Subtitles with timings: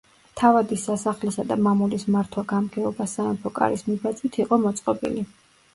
[0.39, 5.31] თავადის სასახლისა და მამულის მართვა-გამგეობა სამეფო კარის მიბაძვით იყო მოწყობილი.